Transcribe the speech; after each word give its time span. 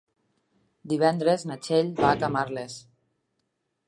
Divendres 0.93 1.45
na 1.49 1.57
Txell 1.65 1.91
va 1.99 2.07
a 2.13 2.17
Camarles. 2.23 2.79